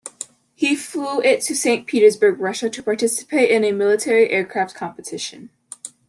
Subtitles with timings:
[0.55, 5.51] He flew it to Saint Petersburg, Russia to participate in a military aircraft competition.